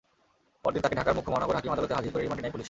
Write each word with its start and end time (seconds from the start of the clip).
পরদিন 0.63 0.81
তাঁকে 0.83 0.97
ঢাকার 0.99 1.15
মুখ্য 1.17 1.29
মহানগর 1.33 1.55
হাকিম 1.57 1.73
আদালতে 1.75 1.93
হাজির 1.97 2.11
করে 2.13 2.23
রিমান্ডে 2.23 2.41
নেয় 2.43 2.53
পুলিশ। 2.53 2.59